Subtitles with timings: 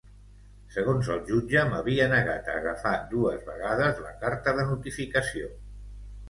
[0.75, 5.53] Segons el jutge, m’havia negat a agafar dues vegades la carta de notificació.